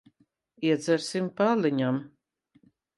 Iedzersim 0.69 1.29
pa 1.37 1.51
aliņam. 1.53 2.03